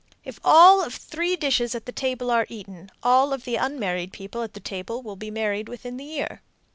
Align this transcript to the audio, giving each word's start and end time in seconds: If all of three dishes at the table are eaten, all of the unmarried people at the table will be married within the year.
If 0.23 0.39
all 0.43 0.83
of 0.83 0.95
three 0.95 1.35
dishes 1.35 1.75
at 1.75 1.85
the 1.85 1.91
table 1.91 2.31
are 2.31 2.47
eaten, 2.49 2.89
all 3.03 3.33
of 3.33 3.43
the 3.45 3.55
unmarried 3.57 4.11
people 4.11 4.41
at 4.41 4.55
the 4.55 4.59
table 4.59 5.03
will 5.03 5.15
be 5.15 5.29
married 5.29 5.69
within 5.69 5.97
the 5.97 6.03
year. 6.05 6.41